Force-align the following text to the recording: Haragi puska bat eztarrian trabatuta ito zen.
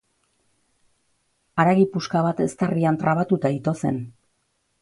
Haragi 1.63 1.87
puska 1.97 2.25
bat 2.31 2.43
eztarrian 2.49 3.01
trabatuta 3.05 3.55
ito 3.59 3.79
zen. 3.83 4.05